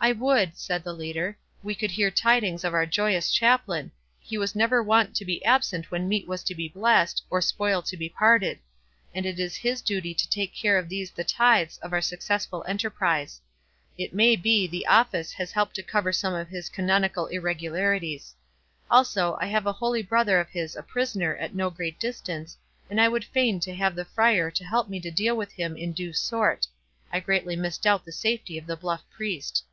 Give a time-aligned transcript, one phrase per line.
[0.00, 4.80] "I would," said the leader, "we could hear tidings of our joyous chaplain—he was never
[4.80, 8.60] wont to be absent when meat was to be blessed, or spoil to be parted;
[9.12, 12.64] and it is his duty to take care of these the tithes of our successful
[12.68, 13.40] enterprise.
[13.98, 18.34] It may be the office has helped to cover some of his canonical irregularities.
[18.88, 22.56] Also, I have a holy brother of his a prisoner at no great distance,
[22.88, 25.92] and I would fain have the Friar to help me to deal with him in
[25.92, 29.64] due sort—I greatly misdoubt the safety of the bluff priest."